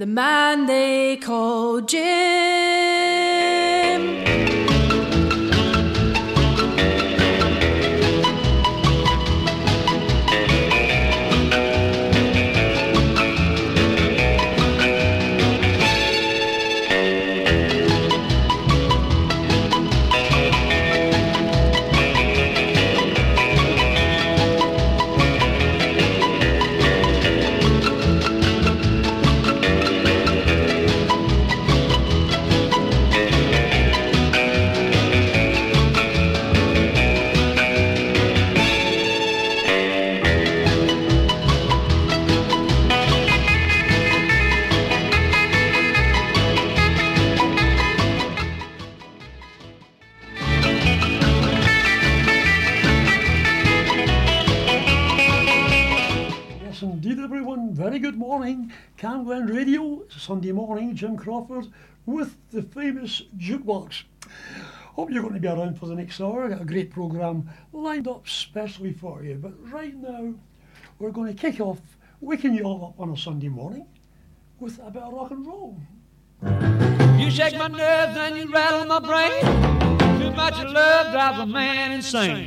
[0.00, 3.19] the man they call Jim.
[58.00, 58.72] Good morning.
[58.96, 60.94] Cam Glen Radio, Sunday morning.
[60.94, 61.66] Jim Crawford
[62.06, 64.04] with the famous jukebox.
[64.94, 66.44] Hope you're going to be around for the next hour.
[66.44, 69.34] I've got a great programme lined up specially for you.
[69.34, 70.34] But right now,
[70.98, 71.80] we're going to kick off,
[72.22, 73.86] waking you all up on a Sunday morning
[74.58, 75.76] with a bit of rock and roll.
[77.22, 80.20] You shake my nerves and you rattle my brain.
[80.20, 82.44] Too much love drives a man insane.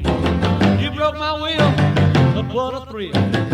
[0.81, 3.52] You broke my will, but what a thrill.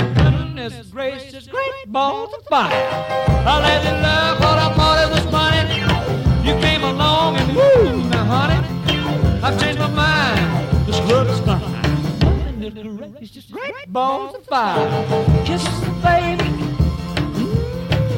[0.59, 2.69] Goodness gracious, great balls of fire.
[2.69, 5.79] I let you love what I thought it was funny.
[6.45, 8.59] You came along and woo, now honey,
[9.41, 10.85] I've changed my mind.
[10.85, 13.13] This love is fine.
[13.13, 14.85] Gracious, great balls of fire.
[15.45, 16.43] Kisses, baby.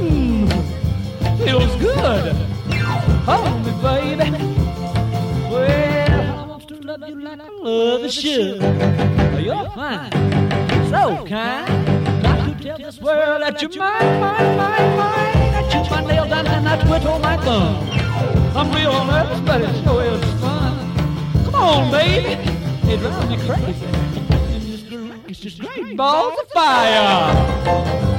[0.01, 0.49] Mmm,
[1.45, 2.35] feels good.
[3.29, 4.31] Hold me, baby.
[5.47, 8.61] Well, I want to love you like I love you should.
[9.45, 10.11] You're fine,
[10.89, 12.20] so kind.
[12.61, 15.55] Tell this world that you're mine, mine, mine, mine.
[15.55, 17.89] I chew my nails down and I twiddle my thumb.
[18.55, 21.43] I'm real nervous, but it sure is fun.
[21.45, 22.33] Come on, baby.
[22.87, 23.85] It drives me crazy.
[23.85, 28.10] And just great balls of fire.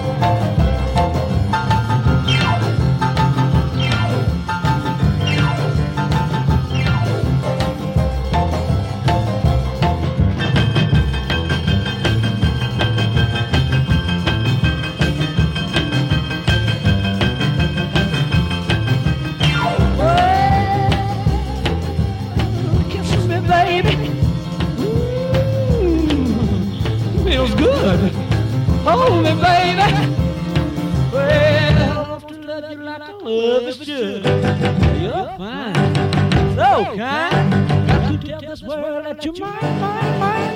[39.42, 40.52] You my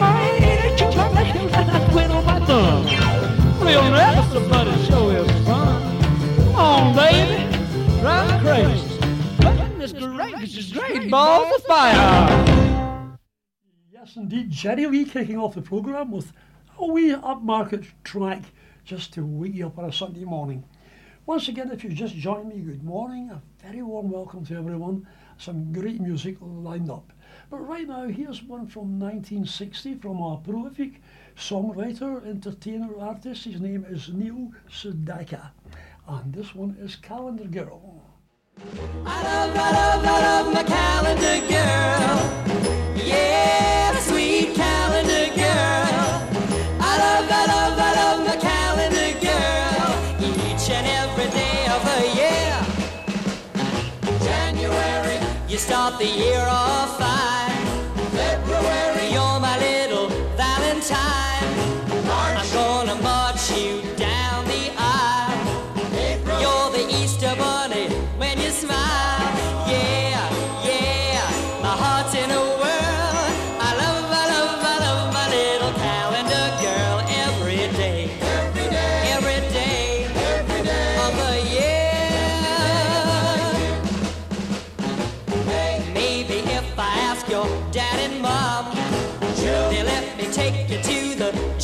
[6.57, 6.95] on
[8.41, 8.97] gracious,
[10.73, 13.17] great of fire.
[13.91, 14.51] Yes, indeed.
[14.51, 16.33] Jerry Lee kicking off the programme with
[16.79, 18.43] a wee upmarket track
[18.85, 20.65] just to wake you up on a Sunday morning.
[21.27, 23.31] Once again, if you've just joined me, good morning.
[23.31, 25.09] A very warm welcome to everyone.
[25.39, 27.13] Some great music lined up.
[27.49, 31.01] But right now, here's one from 1960 from a prolific
[31.37, 33.45] songwriter, entertainer, artist.
[33.45, 35.51] His name is Neil Sedaka.
[36.09, 38.03] And this one is Calendar Girl.
[39.05, 42.19] I love, I love, I love my calendar girl.
[43.07, 46.23] Yeah, sweet calendar girl.
[46.81, 49.91] I love, I love, I love my calendar girl.
[50.21, 50.96] Each and
[55.57, 57.65] you start the year off fine.
[58.11, 61.36] February, you're my little Valentine.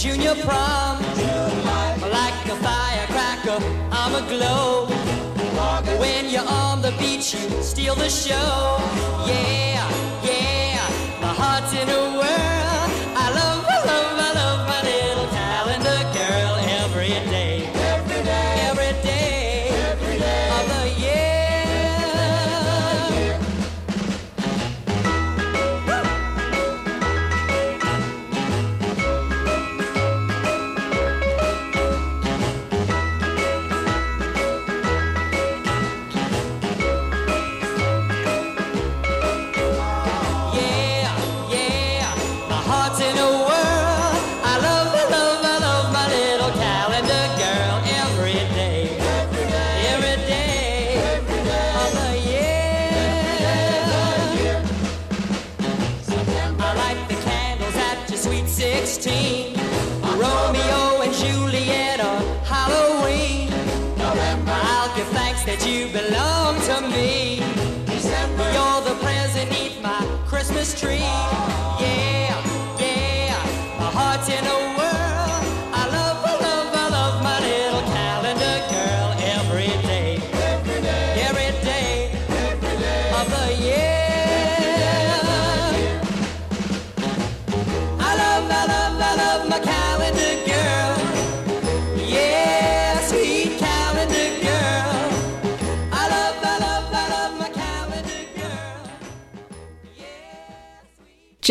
[0.03, 0.99] Junior prom.
[2.11, 3.59] Like a firecracker,
[3.93, 4.87] I'm a glow.
[6.01, 8.79] When you're on the beach, you steal the show.
[9.29, 9.89] Yeah,
[10.25, 12.52] yeah, my heart's in a whirl.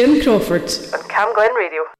[0.01, 0.63] Jim Crawford.
[0.95, 1.90] on Cam Glen Radio.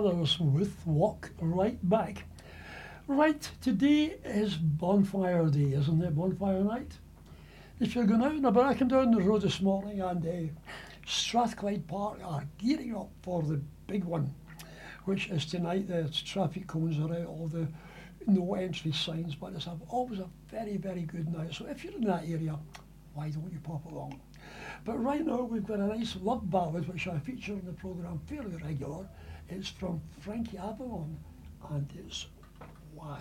[0.00, 2.24] With Walk Right Back.
[3.06, 6.16] Right, today is Bonfire Day, isn't it?
[6.16, 6.92] Bonfire night.
[7.80, 10.52] If you're going out and about, I down the road this morning and uh,
[11.06, 14.32] Strathclyde Park are gearing up for the big one,
[15.04, 15.86] which is tonight.
[15.86, 17.68] The traffic cones are out, all the
[18.26, 21.52] no entry signs, but it's always a very, very good night.
[21.52, 22.58] So if you're in that area,
[23.12, 24.18] why don't you pop along?
[24.86, 28.18] But right now we've got a nice love ballad which I feature in the programme
[28.26, 29.06] fairly regular.
[29.52, 31.18] It's from Frankie Avalon
[31.70, 32.26] and it's
[32.94, 33.20] Why.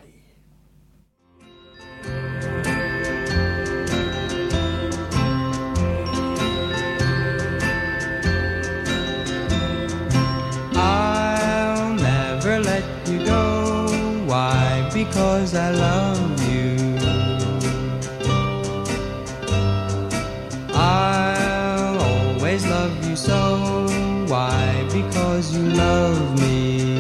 [10.76, 13.88] I'll never let you go.
[14.28, 14.88] Why?
[14.94, 16.78] Because I love you.
[20.76, 23.89] I'll always love you so.
[24.30, 24.88] Why?
[24.94, 27.00] Because you love me.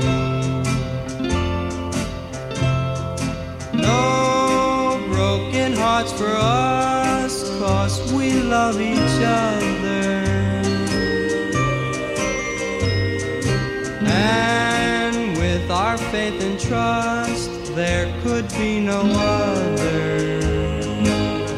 [3.72, 10.26] No broken hearts for us, cause we love each other.
[14.08, 20.42] And with our faith and trust, there could be no other.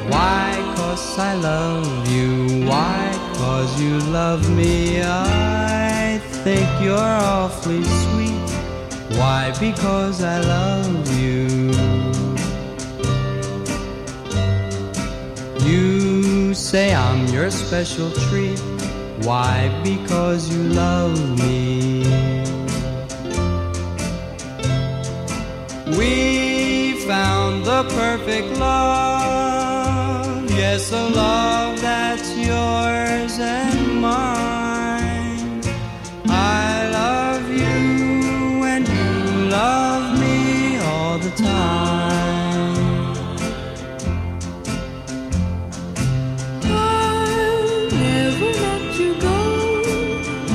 [0.10, 0.52] Why?
[0.76, 2.66] Cause I love you.
[2.68, 3.10] Why?
[3.36, 5.02] Cause you love me.
[5.02, 5.61] I
[6.44, 8.50] think you're awfully sweet.
[9.20, 9.54] Why?
[9.60, 11.46] Because I love you.
[15.70, 18.60] You say I'm your special treat.
[19.24, 19.70] Why?
[19.84, 22.04] Because you love me.
[25.96, 30.50] We found the perfect love.
[30.50, 34.41] Yes, a love that's yours and mine.
[41.38, 42.76] time.
[47.92, 49.38] Never let you go.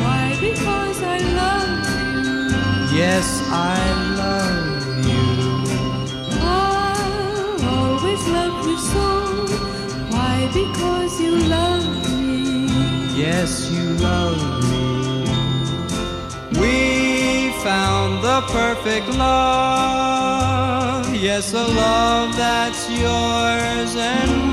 [0.02, 0.36] Why?
[0.40, 1.72] Because I love
[2.90, 2.98] you.
[2.98, 3.78] Yes, I
[4.22, 5.26] love you.
[6.40, 6.96] I
[7.76, 9.08] always love you so.
[10.14, 10.36] Why?
[10.54, 11.86] Because you love
[12.18, 12.68] me.
[13.16, 14.40] Yes, you love
[14.70, 14.86] me.
[16.60, 20.15] We found the perfect love.
[21.36, 24.45] Yes, a love that's yours and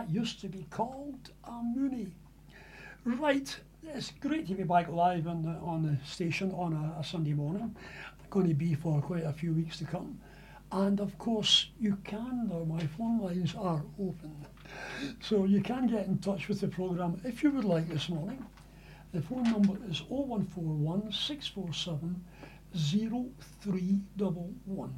[0.00, 2.06] that used to be called a Mooney.
[3.04, 7.04] Right, it's great to be back live on the, on the station on a, a
[7.04, 7.76] Sunday morning.
[8.30, 10.18] Going to be for quite a few weeks to come.
[10.72, 14.34] And of course, you can, my phone lines are open.
[15.20, 18.42] So you can get in touch with the programme if you would like this morning.
[19.12, 22.24] The phone number is 0141 647
[22.74, 24.94] 0311.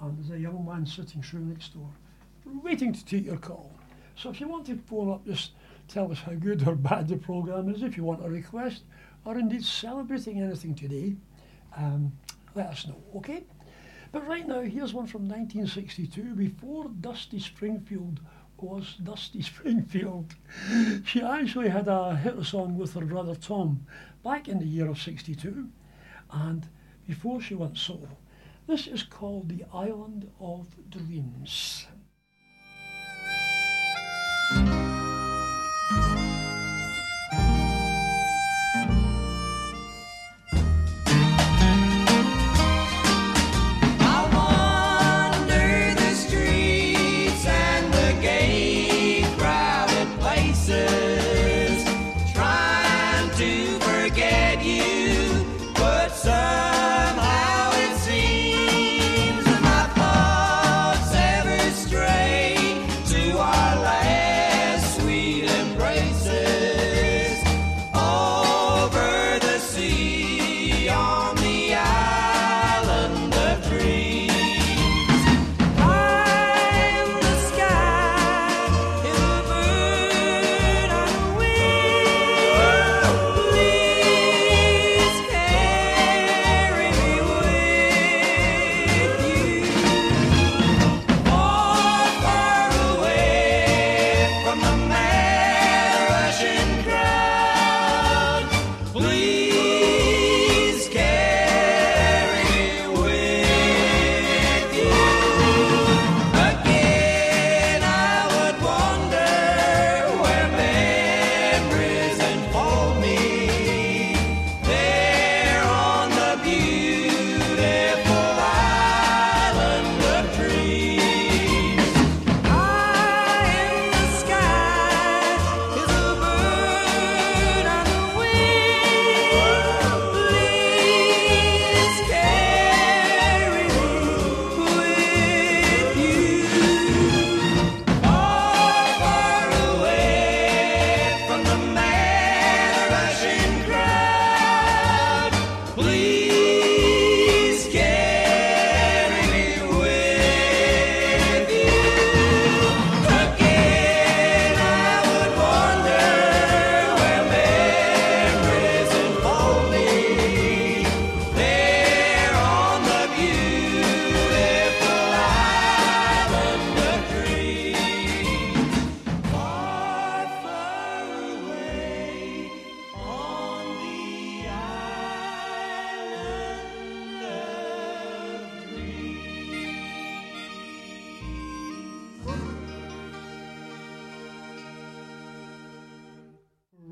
[0.00, 1.90] And there's a young man sitting through next door
[2.62, 3.75] waiting to take your call.
[4.16, 5.52] So if you want to phone up, just
[5.88, 7.82] tell us how good or bad the programme is.
[7.82, 8.84] If you want a request
[9.24, 11.16] or indeed celebrating anything today,
[11.76, 12.12] um,
[12.54, 13.44] let us know, okay?
[14.12, 18.20] But right now, here's one from 1962, before Dusty Springfield
[18.56, 20.34] was Dusty Springfield.
[21.04, 23.84] She actually had a hit song with her brother Tom
[24.24, 25.68] back in the year of 62,
[26.30, 26.66] and
[27.06, 28.08] before she went solo.
[28.66, 31.86] This is called The Island of Dreams.
[34.48, 34.75] I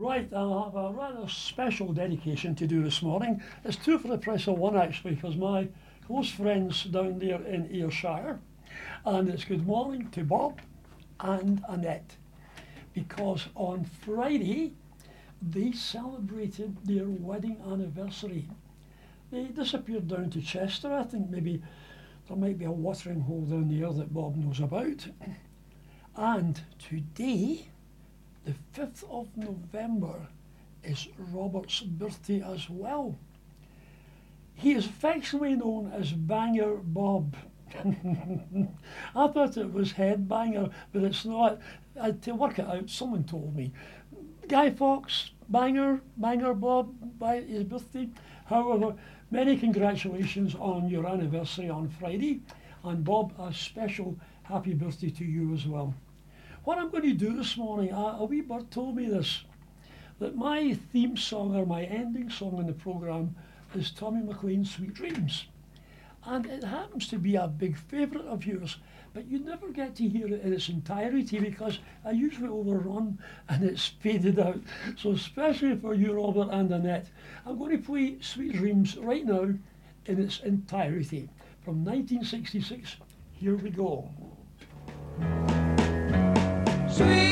[0.05, 3.43] Right, I have a rather special dedication to do this morning.
[3.65, 5.69] It's two for the price of one, actually, because my
[6.07, 8.39] close friends down there in Ayrshire,
[9.07, 10.61] and it's good morning to Bob
[11.21, 12.17] and Annette,
[12.93, 14.75] because on Friday
[15.41, 18.47] they celebrated their wedding anniversary.
[19.31, 20.93] They disappeared down to Chester.
[20.93, 21.63] I think maybe
[22.29, 25.07] there might be a watering hole down there that Bob knows about.
[26.15, 27.69] And today,
[28.45, 30.29] the 5th of November,
[30.83, 33.19] is Robert's birthday as well.
[34.55, 37.37] He is affectionately known as Banger Bob.
[39.17, 41.59] I thought it was head Headbanger, but it's not.
[42.01, 42.89] I had to work it out.
[42.89, 43.73] Someone told me.
[44.47, 48.11] Guy Fawkes, Banger, Banger Bob, by his birthday.
[48.47, 48.95] However,
[49.31, 52.43] many congratulations on your anniversary on Friday.
[52.85, 55.95] And Bob, a special happy birthday to you as well.
[56.65, 59.45] What I'm going to do this morning, a, a wee bird told me this,
[60.19, 63.37] that my theme song or my ending song in the programme
[63.75, 65.45] is Tommy McLain's Sweet Dreams.
[66.25, 68.79] And it happens to be a big favourite of yours,
[69.13, 73.19] but you never get to hear it in its entirety because I usually overrun
[73.51, 74.61] and it's faded out.
[74.97, 77.11] So especially for you, Robert and Annette,
[77.45, 79.53] I'm going to play Sweet Dreams right now
[80.07, 81.29] in its entirety.
[81.63, 82.97] From 1966,
[83.35, 84.09] here we go.
[86.95, 87.25] Sweet,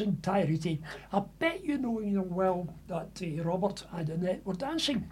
[0.00, 0.80] Entirety.
[1.12, 5.10] I bet you know well that uh, Robert and Annette were dancing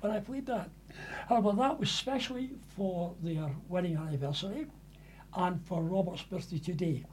[0.00, 0.70] when I played that.
[1.28, 4.66] However, that was specially for their wedding anniversary
[5.34, 7.04] and for Robert's birthday today.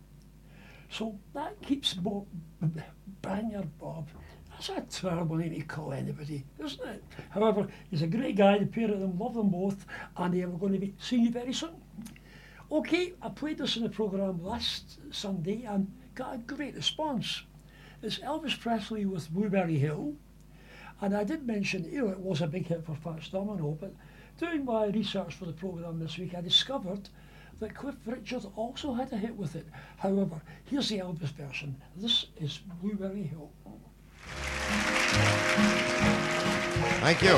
[0.89, 1.95] So that keeps
[3.21, 4.07] Banger Bob.
[4.51, 7.03] That's a terrible name to call anybody, isn't it?
[7.31, 9.85] However, he's a great guy, the pair of them love them both,
[10.15, 11.81] and they are going to be seeing you very soon.
[12.71, 17.43] Okay, I played this in the programme last Sunday and got a great response.
[18.01, 20.15] It's Elvis Presley with Blueberry Hill,
[21.01, 23.93] and I did mention, you know, it was a big hit for Fats Domino, but
[24.37, 27.09] doing my research for the programme this week, I discovered
[27.59, 29.67] that Cliff Richard also had a hit with it.
[29.97, 31.75] However, here's the Elvis version.
[31.95, 33.51] This is Blueberry Hill.
[37.01, 37.37] Thank you.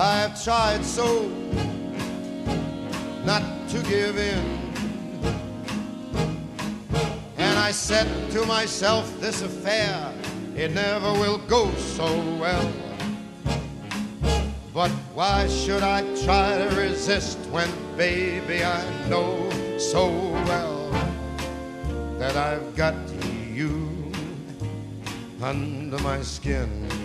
[0.00, 1.28] I've tried so
[3.22, 4.44] not to give in.
[7.36, 10.10] And I said to myself, this affair,
[10.56, 12.06] it never will go so
[12.40, 12.72] well.
[14.72, 20.08] But why should I try to resist when, baby, I know so
[20.48, 20.90] well
[22.18, 22.94] that I've got
[23.52, 24.10] you
[25.42, 26.99] under my skin?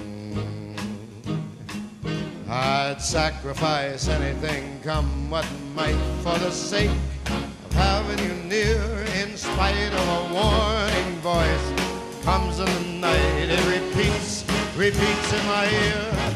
[2.48, 6.92] I'd sacrifice anything, come what might, for the sake
[7.26, 8.82] of having you near.
[9.22, 15.66] In spite of a warning voice, comes in the night, it repeats, repeats in my
[15.66, 16.34] ear.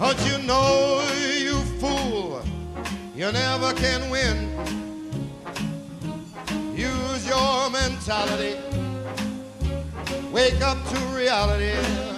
[0.00, 1.00] Don't you know,
[1.38, 2.42] you fool,
[3.14, 4.50] you never can win.
[6.74, 8.56] Use your mentality,
[10.32, 12.15] wake up to reality.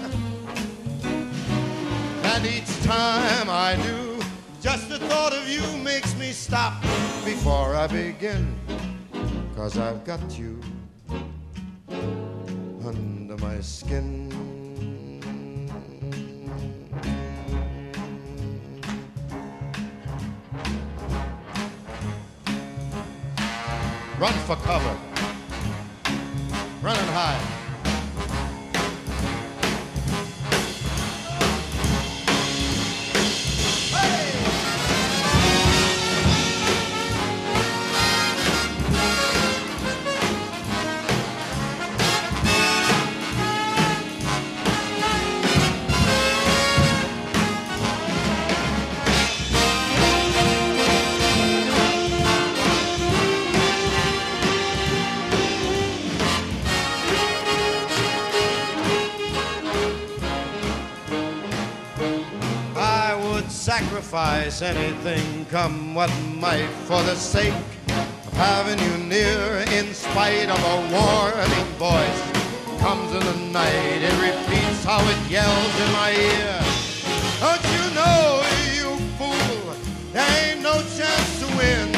[2.38, 4.20] And each time I do,
[4.62, 6.80] just the thought of you makes me stop
[7.24, 8.56] before I begin.
[9.56, 10.60] Cause I've got you
[11.90, 14.30] under my skin.
[24.20, 24.96] Run for cover.
[26.82, 27.57] Run and hide.
[64.08, 67.52] Sacrifice anything, come what might, for the sake
[67.88, 69.64] of having you near.
[69.78, 72.20] In spite of a warning voice,
[72.80, 76.60] comes in the night, it repeats how it yells in my ear.
[77.40, 78.42] Don't you know,
[78.76, 79.74] you fool,
[80.12, 81.88] there ain't no chance to win.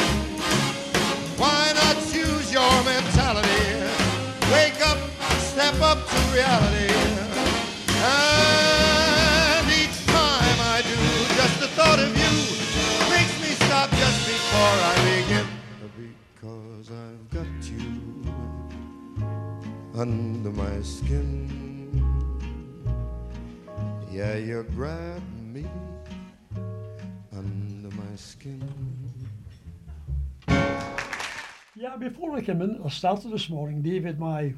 [1.39, 3.87] Why not use your mentality?
[4.51, 4.99] Wake up,
[5.39, 7.00] step up to reality.
[16.41, 18.25] Because I've got you
[19.95, 21.45] under my skin.
[24.11, 25.21] Yeah, you grab
[25.53, 25.67] me
[27.31, 28.63] under my skin.
[31.77, 34.55] Yeah, before I came in, I started this morning, David, my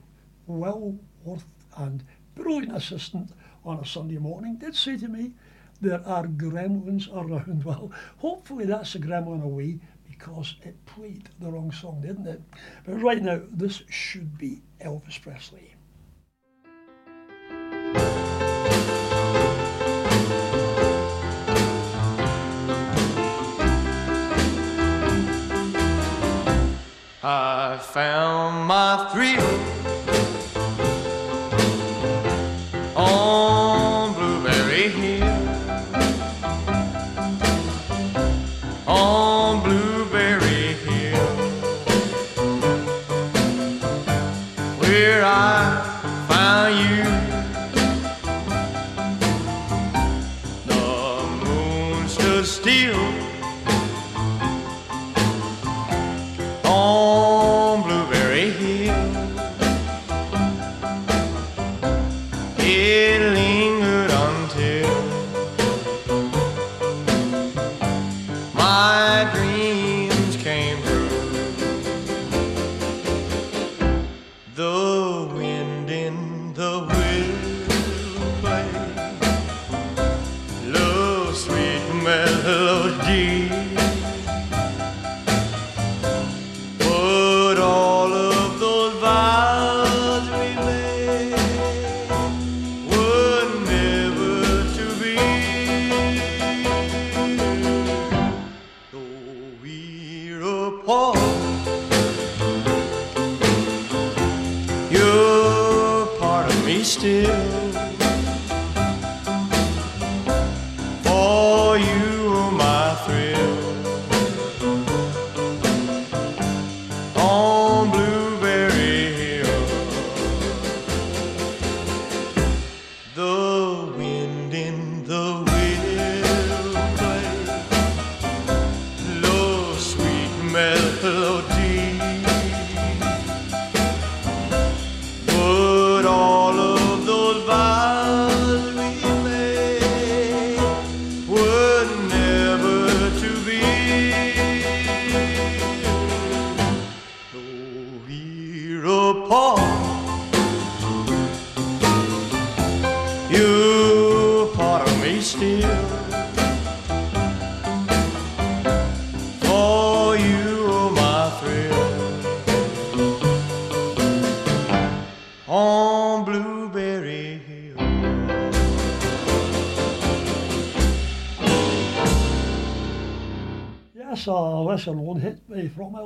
[0.46, 2.04] well worth and
[2.36, 3.32] brilliant assistant
[3.64, 5.32] on a Sunday morning, did say to me,
[5.80, 7.64] there are gremlins around.
[7.64, 9.80] Well, hopefully that's a gremlin away
[10.24, 12.40] because it played the wrong song, didn't it?
[12.84, 15.74] But right now, this should be Elvis Presley.
[27.24, 29.71] I found my thrill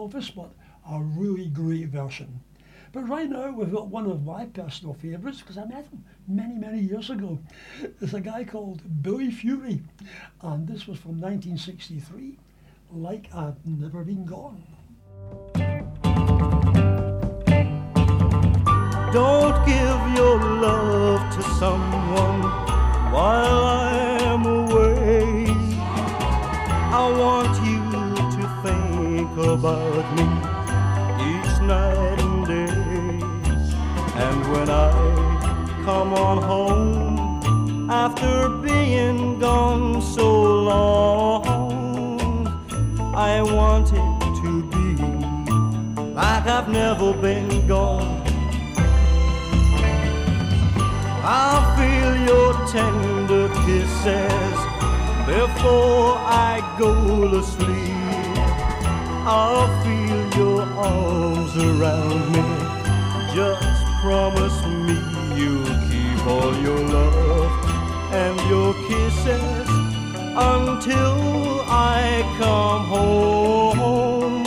[0.07, 0.51] Elvis, but
[0.91, 2.41] a really great version.
[2.93, 6.55] But right now we've got one of my personal favourites because I met him many,
[6.55, 7.39] many years ago.
[8.01, 9.83] It's a guy called Billy Fury,
[10.43, 12.39] and this was from 1963,
[12.93, 14.63] Like I've Never Been Gone.
[19.13, 22.43] Don't give your love to someone
[23.13, 25.47] while I'm away.
[26.93, 27.76] I want you
[29.39, 30.25] about me
[31.29, 33.21] each night and day.
[34.25, 34.91] And when I
[35.85, 41.47] come on home after being gone so long,
[43.15, 45.03] I want it to be
[46.15, 48.23] like I've never been gone.
[51.29, 54.59] I'll feel your tender kisses
[55.27, 57.96] before I go to sleep.
[59.29, 62.45] I'll feel your arms around me.
[63.35, 64.95] Just promise me
[65.35, 67.51] you'll keep all your love
[68.13, 69.69] and your kisses
[70.37, 74.47] until I come home.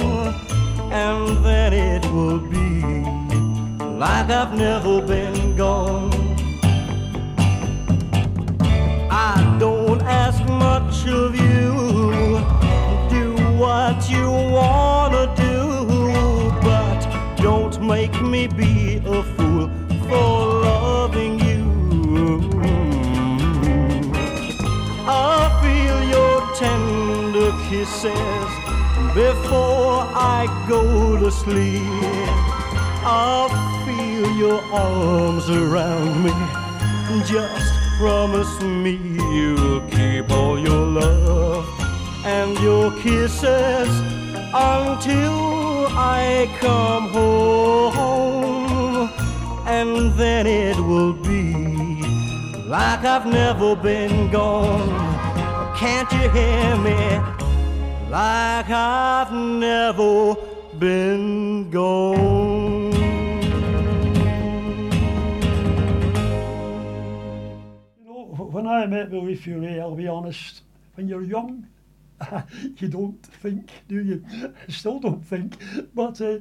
[0.94, 2.80] And then it will be
[4.00, 6.14] like I've never been gone.
[9.12, 11.49] I don't ask much of you.
[27.70, 28.50] Kisses
[29.14, 31.84] before I go to sleep.
[33.06, 33.50] I'll
[33.86, 36.34] feel your arms around me.
[37.26, 38.94] Just promise me
[39.36, 41.68] you'll keep all your love
[42.26, 43.90] and your kisses
[44.52, 47.10] until I come
[47.94, 49.12] home.
[49.68, 51.54] And then it will be
[52.68, 54.90] like I've never been gone.
[55.78, 57.49] Can't you hear me?
[58.10, 60.36] Like I've never
[60.80, 62.92] been gone.
[68.00, 70.64] You know, when I met Billy Fury, I'll be honest,
[70.96, 71.68] when you're young,
[72.78, 74.26] you don't think, do you?
[74.28, 75.58] I Still don't think.
[75.94, 76.40] But uh,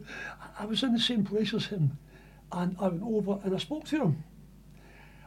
[0.58, 1.98] I was in the same place as him,
[2.50, 4.24] and I went over and I spoke to him.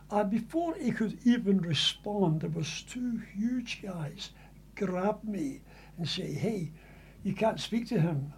[0.10, 4.32] And before he could even respond, there was two huge guys
[4.76, 5.62] grabbed me
[5.98, 6.72] and say, "Hey,
[7.24, 8.34] you can't speak to him."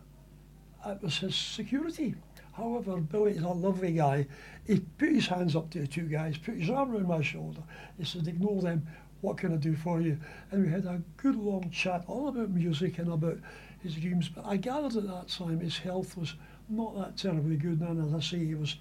[0.86, 2.16] It was his security.
[2.54, 4.28] However, Billy is a lovely guy.
[4.66, 7.64] He put his hands up to the two guys, put his arm around my shoulder.
[7.98, 8.86] He said, ignore them.
[9.22, 10.20] What can I do for you?
[10.52, 13.40] And we had a good long chat all about music and about
[13.82, 14.30] his dreams.
[14.30, 16.36] But I gathered at that time his health was
[16.70, 17.80] not that terribly good.
[17.80, 18.76] And as I say, he was,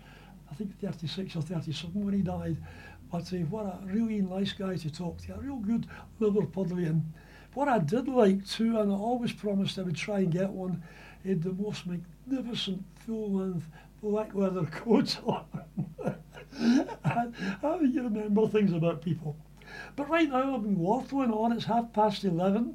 [0.50, 2.58] I think, 36 or 37 when he died.
[3.10, 5.86] But uh, what a really nice guy to talk to, a real good
[6.20, 7.02] Liverpudlian.
[7.54, 10.82] What I did like too, and I always promised I would try and get one,
[11.24, 13.66] had the most magnificent full-length
[14.02, 15.44] black leather coat on.
[16.58, 19.36] and how do you remember things about people?
[19.96, 22.74] But right now I've been waffling on, it's half past 11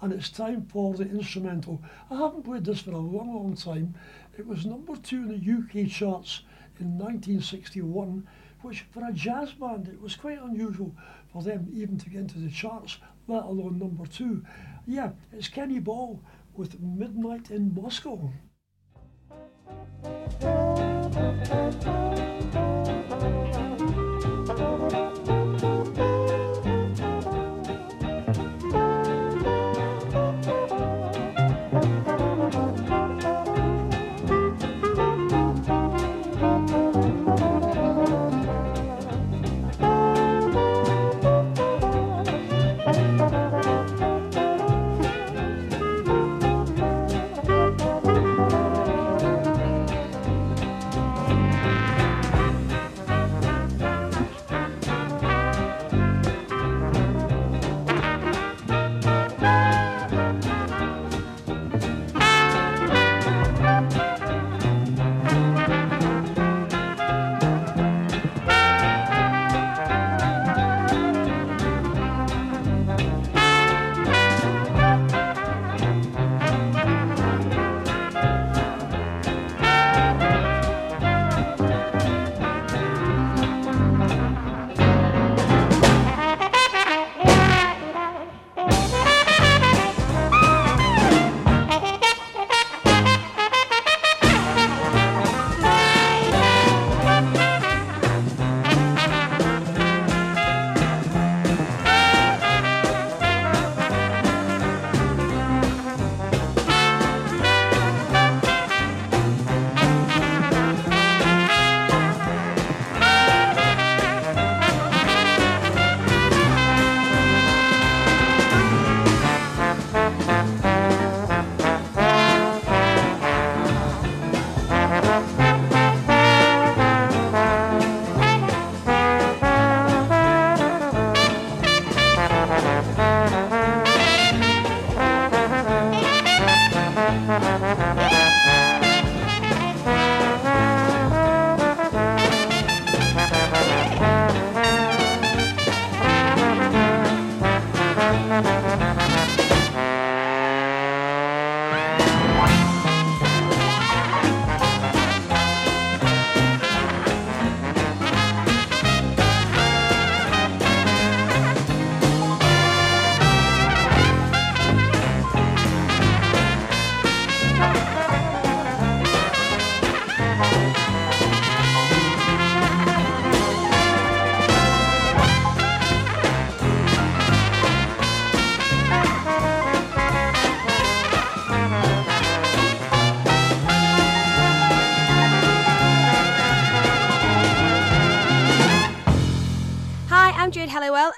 [0.00, 1.80] and it's time for the instrumental.
[2.10, 3.94] I haven't played this for a long, long time.
[4.36, 6.42] It was number two in the UK charts
[6.80, 8.26] in 1961,
[8.62, 10.94] which for a jazz band, it was quite unusual
[11.32, 14.44] for them even to get into the charts, let alone number two.
[14.86, 16.20] Yeah, it's Kenny Ball
[16.54, 18.30] with Midnight in Moscow.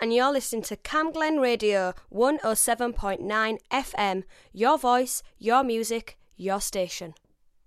[0.06, 4.22] And you're listening to Cam Glen Radio 107.9 FM.
[4.52, 7.14] Your voice, your music, your station.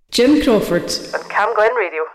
[0.10, 0.84] Jim Crawford.
[0.84, 2.06] And Cam Glen Radio.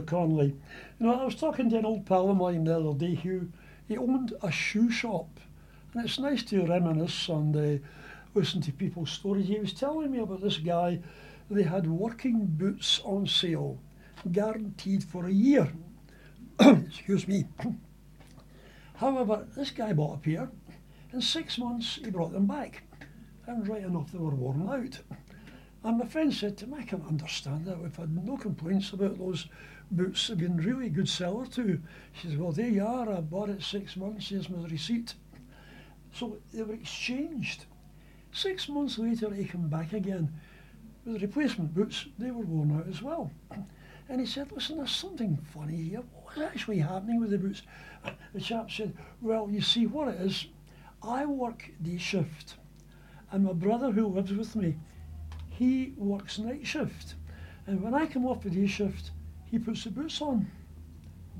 [0.00, 0.56] Conley.
[0.98, 3.48] You know, I was talking to an old pal of mine the other day who
[3.86, 5.40] he owned a shoe shop,
[5.92, 7.84] and it's nice to reminisce and uh,
[8.34, 9.48] listen to people's stories.
[9.48, 11.00] He was telling me about this guy.
[11.50, 13.78] They had working boots on sale,
[14.30, 15.70] guaranteed for a year.
[16.60, 17.44] Excuse me.
[18.94, 20.48] However, this guy bought a pair.
[21.12, 22.84] In six months, he brought them back,
[23.46, 25.00] and right enough, they were worn out.
[25.84, 27.82] And my friend said to me, I can understand that.
[27.82, 29.48] We've had no complaints about those
[29.96, 30.28] boots.
[30.28, 31.80] They've been really good seller too.
[32.12, 33.10] She says, well, there you are.
[33.10, 34.28] I bought it six months.
[34.28, 35.14] Here's my receipt.
[36.12, 37.66] So they were exchanged.
[38.32, 40.32] Six months later, he came back again
[41.04, 42.06] with replacement boots.
[42.18, 43.30] They were worn out as well.
[44.08, 46.02] And he said, listen, there's something funny here.
[46.22, 47.62] What's actually happening with the boots?
[48.34, 50.46] The chap said, well, you see what it is.
[51.02, 52.56] I work day shift.
[53.30, 54.76] And my brother who lives with me,
[55.48, 57.14] he works night shift.
[57.66, 59.10] And when I come off the day shift,
[59.52, 60.50] he puts the boots on.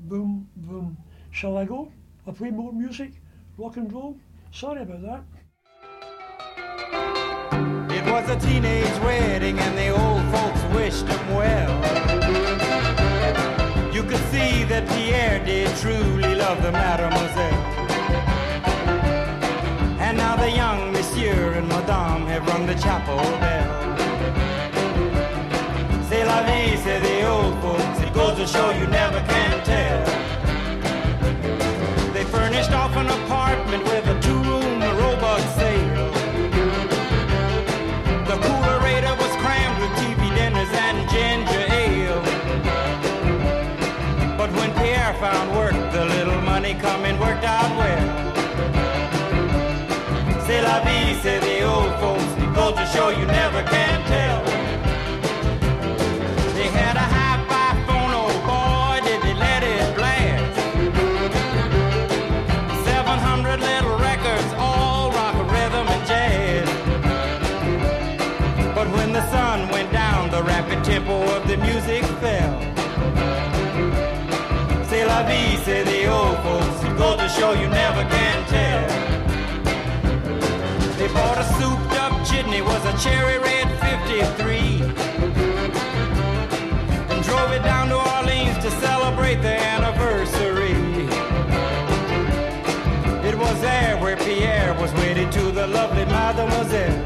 [0.07, 0.95] Boom, boom.
[1.31, 1.91] Shall I go?
[2.27, 3.11] I play more music?
[3.57, 4.15] Rock and roll?
[4.51, 5.23] Sorry about that.
[7.91, 11.73] It was a teenage wedding and the old folks wished him well.
[13.91, 17.63] You could see that Pierre did truly love the mademoiselle.
[19.99, 23.52] And now the young monsieur and madame have rung the chapel bell.
[46.63, 48.07] Money coming worked out well.
[50.45, 52.23] C'est la vie, say the old folks.
[52.55, 54.39] Goes to show you never can tell.
[56.55, 60.55] They had a hi-fi phone, oh boy, did they let it blast.
[62.85, 66.69] 700 little records, all rock, rhythm, and jazz.
[68.73, 72.73] But when the sun went down, the rapid tempo of the music fell.
[74.89, 76.02] C'est la vie, say the
[77.35, 78.87] sure you never can tell.
[80.97, 84.81] They bought a souped up jitney, was a cherry red 53.
[87.11, 90.77] And drove it down to Orleans to celebrate the anniversary.
[93.27, 96.99] It was there where Pierre was wedded to the lovely mademoiselle.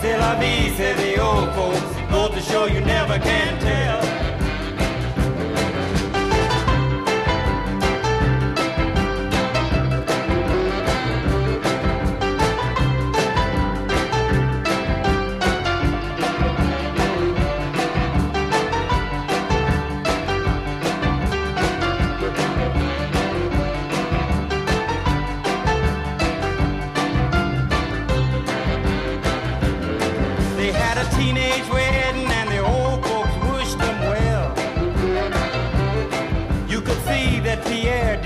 [0.00, 1.80] C'est la vie, said the old folks,
[2.10, 4.15] go to show you never can tell.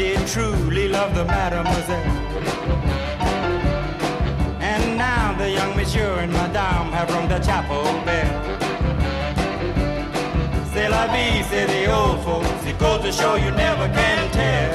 [0.00, 2.10] Did truly love the mademoiselle.
[4.62, 8.32] And now the young monsieur and madame have rung the chapel bell.
[10.72, 12.64] C'est la vie, say the old folks.
[12.64, 14.72] It goes to show you never can tell.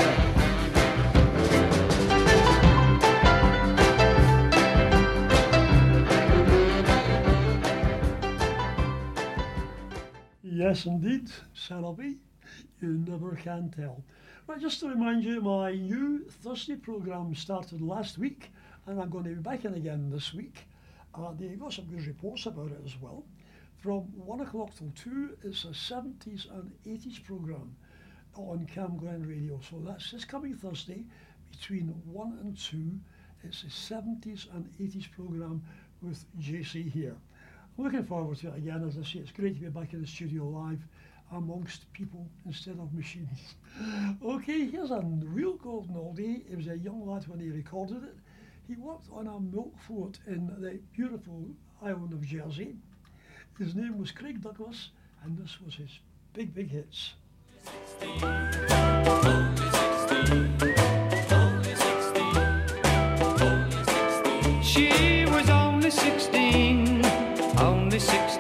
[10.43, 12.17] Yes, indeed, Sarabee.
[12.79, 14.03] You never can tell.
[14.47, 18.51] But just to remind you, my new Thursday programme started last week,
[18.85, 20.67] and I'm going to be back in again this week.
[21.15, 23.25] Uh, they've got some good reports about it as well.
[23.79, 27.75] From 1 o'clock till 2, it's a 70s and 80s programme
[28.35, 29.59] on Cam Glen Radio.
[29.67, 31.05] So that's this coming Thursday
[31.49, 32.99] between 1 and 2.
[33.45, 35.63] It's a 70s and 80s programme
[36.03, 37.15] with JC here.
[37.77, 38.85] Looking forward to it again.
[38.87, 40.85] As I say, it's great to be back in the studio live
[41.31, 43.55] amongst people instead of machines.
[44.25, 46.47] okay, here's a real golden oldie.
[46.47, 48.15] He was a young lad when he recorded it.
[48.67, 51.49] He worked on a milk float in the beautiful
[51.81, 52.75] island of Jersey.
[53.59, 54.89] His name was Craig Douglas,
[55.23, 55.99] and this was his
[56.33, 57.13] big, big hits.
[64.61, 67.05] She was only 16,
[67.57, 68.34] only 16.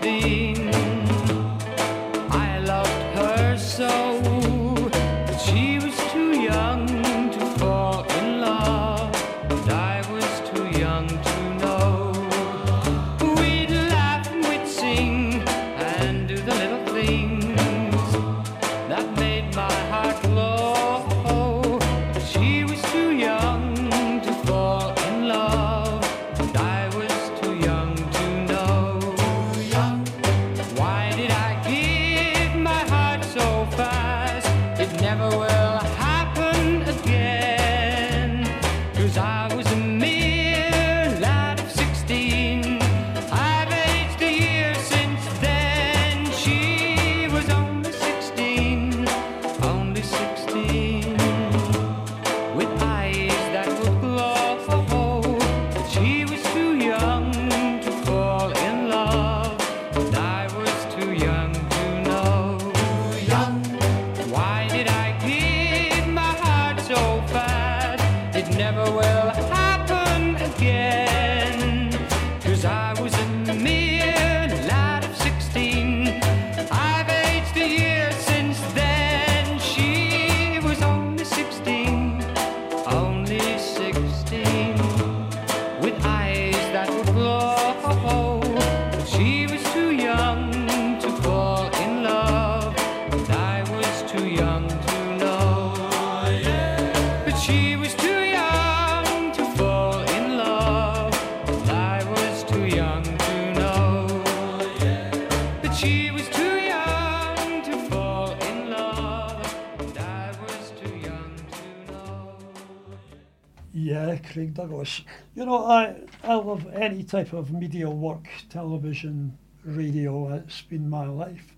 [117.05, 121.55] Type of media work, television, radio, it's been my life.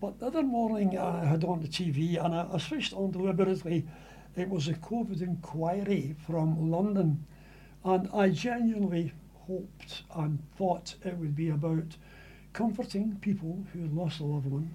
[0.00, 3.86] But the other morning I had on the TV and I, I switched on deliberately.
[4.36, 7.26] It was a COVID inquiry from London.
[7.84, 9.12] And I genuinely
[9.46, 11.96] hoped and thought it would be about
[12.52, 14.74] comforting people who lost a loved one.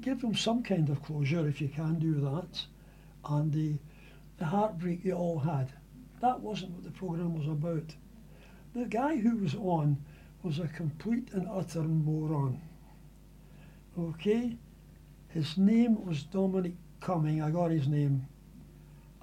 [0.00, 2.66] Give them some kind of closure if you can do that.
[3.24, 3.78] And the
[4.36, 5.72] the heartbreak they all had.
[6.20, 7.94] That wasn't what the programme was about.
[8.74, 9.98] The guy who was on
[10.42, 12.60] was a complete and utter moron.
[13.98, 14.56] Okay?
[15.28, 18.26] His name was Dominic Cumming, I got his name.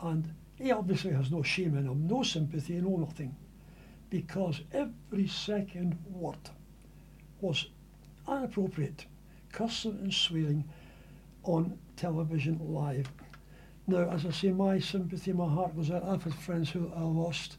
[0.02, 3.36] And he obviously has no shame in him, no sympathy, no nothing.
[4.10, 6.50] Because every second word
[7.40, 7.68] was
[8.28, 9.06] inappropriate,
[9.52, 10.64] cussing and swearing
[11.44, 13.12] on television live.
[13.88, 16.04] Now, as I say, my sympathy, my heart was out.
[16.04, 17.58] I've had friends who I lost,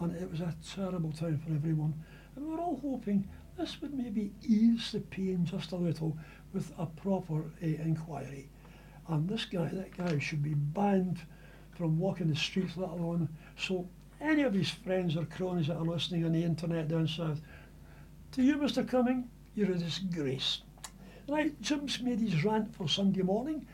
[0.00, 1.94] and it was a terrible time for everyone.
[2.34, 3.28] And we were all hoping
[3.58, 6.16] this would maybe ease the pain just a little
[6.52, 8.48] with a proper uh, inquiry.
[9.08, 11.20] And this guy, that guy should be banned
[11.76, 13.28] from walking the streets, let alone.
[13.56, 13.88] So,
[14.20, 17.40] any of his friends or cronies that are listening on the internet down south,
[18.32, 18.86] to you, Mr.
[18.86, 20.62] Cumming, you're a disgrace.
[21.28, 23.66] Right, Jim's made his rant for Sunday morning.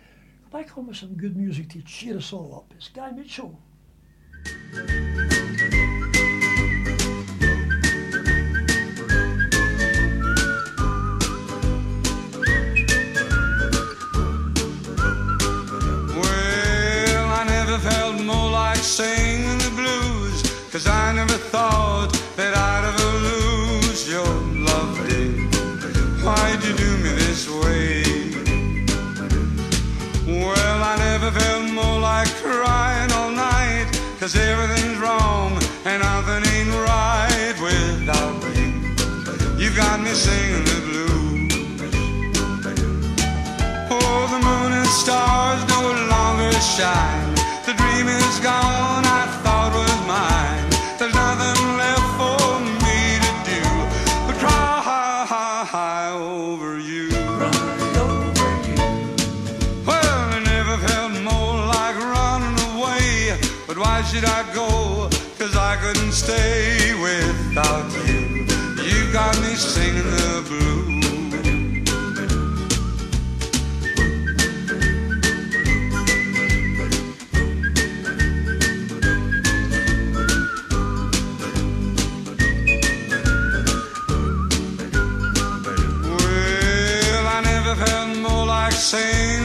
[0.53, 2.74] Back home with some good music to cheer us all up.
[2.77, 3.61] It's Guy Mitchell.
[17.77, 24.09] Never felt more like singing the blues, cause I never thought that I'd ever lose
[24.09, 24.24] your
[24.64, 25.37] love, dear.
[26.24, 28.03] Why'd you do me this way?
[30.27, 33.89] Well, I never felt more like crying all night,
[34.20, 35.53] cause everything's wrong
[35.85, 38.72] and nothing ain't right without you.
[39.62, 41.53] You got me singing the blues.
[43.91, 47.36] Oh, the moon and stars no longer shine.
[47.77, 50.70] The dream is gone, I thought was mine.
[50.99, 53.62] There's nothing left for me to do
[54.27, 57.09] but cry over you.
[59.85, 63.39] Well, I never felt more like running away.
[63.66, 65.11] But why should I go?
[65.39, 68.47] Cause I couldn't stay without you.
[68.85, 70.86] You got me singing the blues.
[88.93, 89.36] More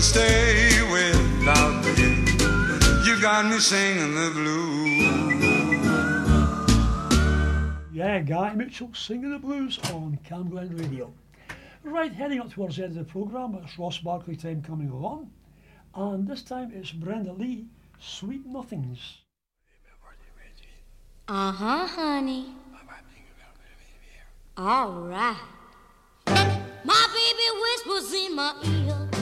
[0.00, 2.24] couldn't stay without you.
[3.04, 4.96] You got me singing the blues.
[7.92, 11.12] Yeah, Guy Mitchell singing the blues on Camglen Radio.
[11.84, 15.30] Right, heading up towards the end of the programme, it's Ross Barkley time coming along.
[15.94, 17.66] And this time it's Brenda Lee,
[17.98, 19.18] Sweet Nothings.
[21.28, 22.46] Uh huh, honey.
[24.56, 25.36] All right.
[26.84, 29.19] My baby whispers in my ear.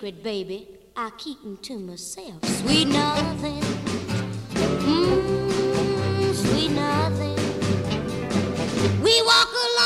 [0.00, 2.42] Secret, baby, I keep 'em to myself.
[2.62, 3.62] Sweet nothing.
[4.88, 7.36] Mm, sweet nothing.
[9.02, 9.79] We walk along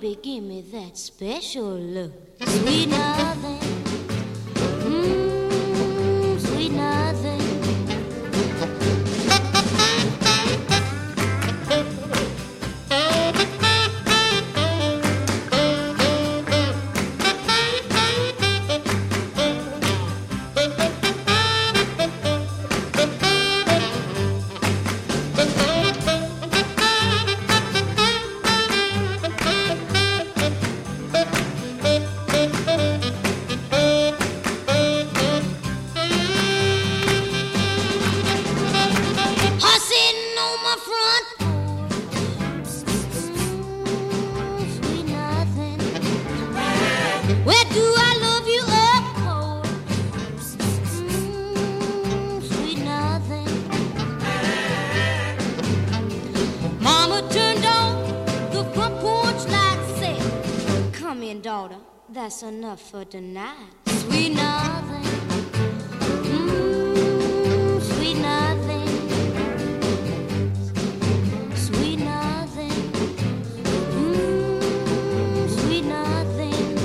[0.00, 2.12] baby, give me that special look.
[2.40, 3.85] Sweet nothing.
[62.36, 63.56] That's enough for tonight.
[63.86, 65.04] Sweet nothing.
[66.28, 68.88] Mm, sweet nothing.
[71.56, 72.72] Sweet nothing.
[73.96, 76.76] Mm, sweet nothing.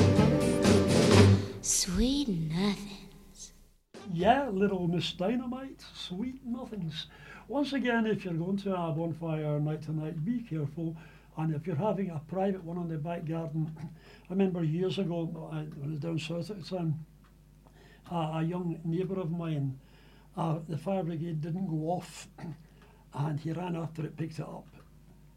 [1.62, 3.52] Sweet nothings.
[4.14, 7.08] Yeah, little Miss Dynamite, sweet nothings.
[7.50, 10.96] Once again, if you're going to have bonfire night tonight, be careful
[11.38, 15.26] and if you're having a private one in the back garden, I remember years ago,
[15.26, 17.06] when I was down south at the time,
[18.12, 19.80] a, a young neighbour of mine,
[20.36, 22.28] uh, the fire brigade didn't go off,
[23.14, 24.68] and he ran after it, picked it up,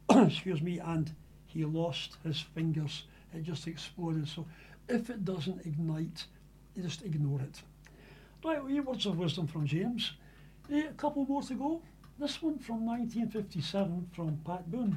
[0.26, 1.12] excuse me, and
[1.46, 3.04] he lost his fingers.
[3.32, 4.28] It just exploded.
[4.28, 4.46] So
[4.88, 6.26] if it doesn't ignite,
[6.74, 7.62] you just ignore it.
[8.44, 10.12] Right, wee words of wisdom from James.
[10.70, 11.82] Eh, a couple more to go.
[12.18, 14.96] This one from 1957 from Pat Boone.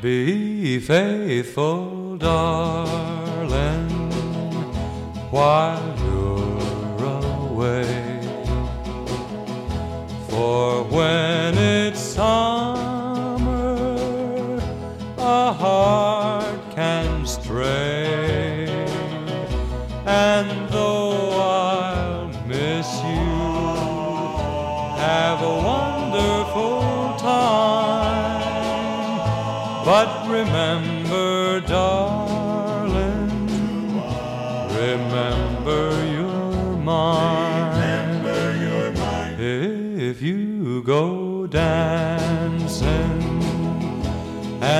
[0.00, 3.88] Be faithful, darling,
[5.30, 8.20] while you're away.
[10.28, 11.37] For when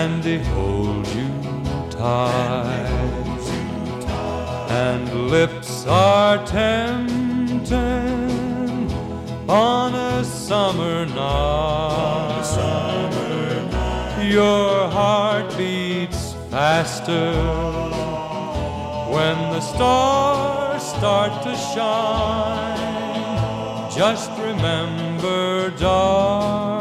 [0.01, 1.29] and they hold you
[1.91, 3.45] tight,
[4.85, 7.69] and lips are tempting
[9.49, 12.29] on a summer night.
[14.39, 17.33] Your heart beats faster
[19.15, 22.79] when the stars start to shine.
[24.01, 26.78] Just remember, darling,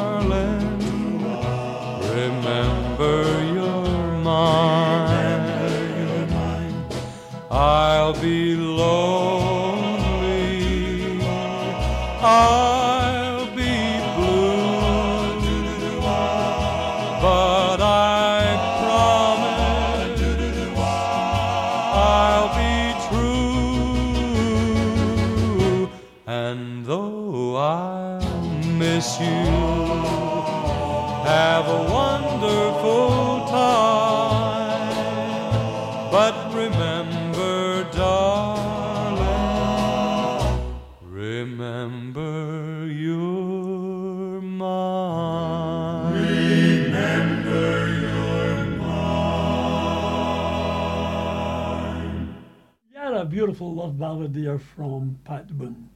[8.07, 9.99] I'll be lonely.
[12.21, 15.41] I'll be blue.
[17.21, 20.21] But I promise
[21.91, 22.77] I'll be
[25.67, 25.89] true.
[26.27, 28.53] And though I'll
[28.83, 29.51] miss you,
[31.25, 33.16] have a wonderful
[54.27, 55.89] there from Pat Boone.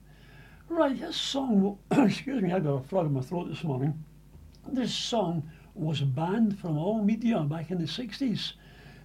[0.70, 4.04] Right, this song, excuse me, I got a frog in my throat this morning.
[4.68, 8.54] This song was banned from all media back in the 60s.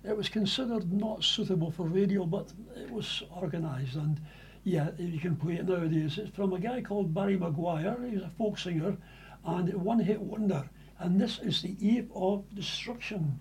[0.04, 4.20] It was considered not suitable for radio, but it was organised, and
[4.62, 6.18] yeah, you can play it nowadays.
[6.18, 8.96] It's from a guy called Barry McGuire, he's a folk singer,
[9.44, 10.68] and one hit wonder.
[10.98, 13.40] And this is The Eve of Destruction.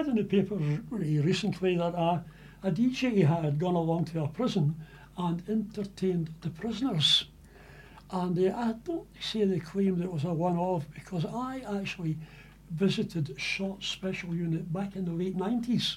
[0.00, 0.54] read in the paper
[0.90, 2.24] recently that a,
[2.62, 4.74] a DJ had gone along to a prison
[5.18, 7.26] and entertained the prisoners.
[8.10, 12.16] And uh, I don't say they claimed it was a one-off because I actually
[12.70, 15.96] visited Shotts Special Unit back in the late 90s.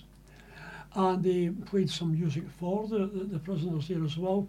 [0.96, 4.48] And they played some music for the, the, the prisoners there as well.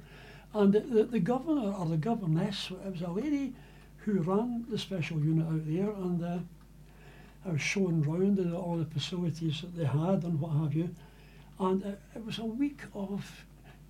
[0.52, 3.54] And the, the, the governor or the governess, it was a lady
[3.98, 6.38] who ran the special unit out there and uh,
[7.46, 10.94] I was shown round the, all the facilities that they had and what have you.
[11.58, 13.44] And it, it was a week of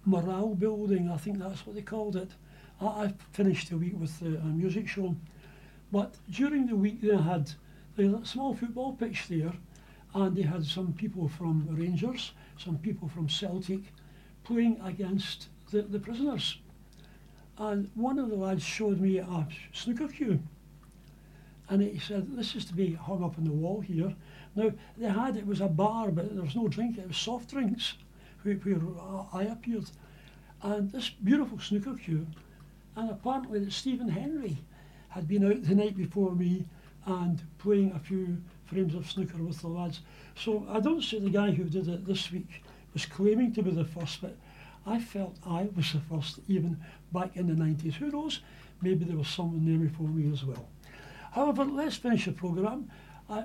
[0.05, 2.30] morale building, I think that's what they called it.
[2.80, 5.14] I, I finished the week with a music show.
[5.92, 7.52] But during the week they had
[7.96, 9.52] they had a small football pitch there
[10.14, 13.82] and they had some people from Rangers, some people from Celtic
[14.42, 16.59] playing against the, the prisoners.
[17.57, 20.40] And one of the lads showed me a snooker cue
[21.68, 24.14] and he said, This is to be hung up on the wall here.
[24.54, 27.50] Now, they had, it was a bar, but there was no drink, it was soft
[27.50, 27.94] drinks
[28.42, 28.80] where, where
[29.32, 29.90] I appeared.
[30.62, 32.26] And this beautiful snooker cue,
[32.96, 34.58] and apparently that Stephen Hendry
[35.08, 36.66] had been out the night before me
[37.06, 40.00] and playing a few frames of snooker with the lads.
[40.34, 42.62] So I don't say the guy who did it this week
[42.92, 44.36] was claiming to be the first, but
[44.86, 46.78] I felt I was the first, even
[47.12, 47.94] back in the 90s.
[47.94, 48.40] Who knows?
[48.82, 50.68] Maybe there was someone there before me as well.
[51.35, 52.89] However, let's finish the programme.
[53.28, 53.45] I,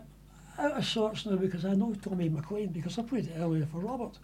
[0.60, 3.80] out of sorts now because I know Tommy McLain because I played it earlier for
[3.80, 4.20] Robert.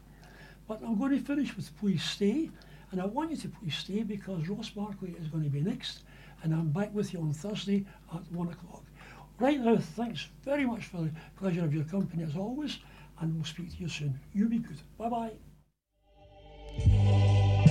[0.68, 2.52] But I'm going to finish with Please Stay.
[2.92, 6.04] And I want you to please stay because Ross Barkley is going to be next.
[6.44, 8.84] And I'm back with you on Thursday at 1 o'clock.
[9.40, 12.78] Right now, thanks very much for the pleasure of your company as always.
[13.20, 14.20] And we'll speak to you soon.
[14.34, 14.80] You be good.
[15.00, 15.10] Bye
[16.80, 17.65] bye.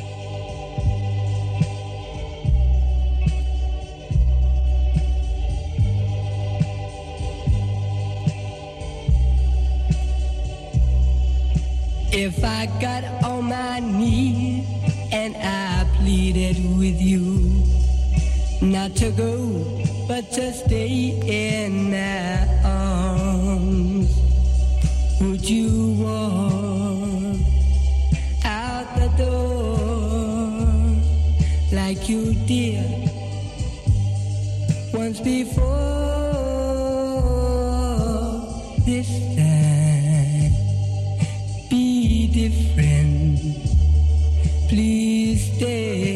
[12.16, 14.64] If I got on my knees
[15.10, 17.64] and I pleaded with you
[18.62, 24.16] not to go, but to stay in my arms,
[25.20, 27.40] would you walk
[28.44, 30.60] out the door
[31.72, 33.10] like you did
[34.94, 36.04] once before?
[38.86, 39.33] This
[42.34, 43.38] different.
[44.68, 46.13] Please stay.